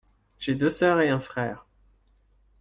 [0.39, 1.67] J’ai deux sœurs et un frère.